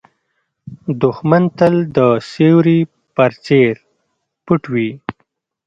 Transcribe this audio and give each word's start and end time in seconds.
دښمن 1.01 1.43
تل 1.57 1.75
د 1.97 1.99
سیوري 2.31 2.79
په 3.15 3.25
څېر 3.45 3.73
پټ 4.45 4.61
وي 4.73 4.89